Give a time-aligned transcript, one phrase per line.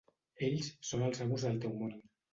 [0.47, 1.97] Ells són els amos del teu món.